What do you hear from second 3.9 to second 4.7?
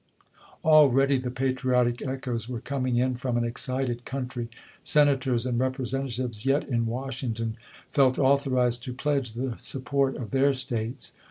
country.